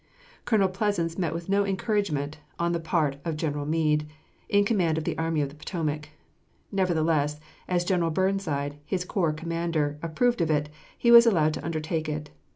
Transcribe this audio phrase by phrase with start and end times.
[0.45, 4.07] Colonel Pleasants met with no encouragement on the part of General Meade,
[4.49, 6.09] in command of the Army of the Potomac;
[6.71, 12.09] nevertheless, as General Burnside, his corps commander, approved of it, he was allowed to undertake
[12.09, 12.31] it.